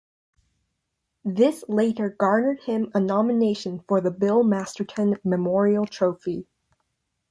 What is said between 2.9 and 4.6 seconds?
a nomination for the Bill